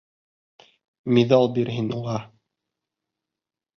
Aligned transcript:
Миҙал 1.17 1.47
бир 1.57 1.71
һин 1.75 1.93
уға. 1.99 2.17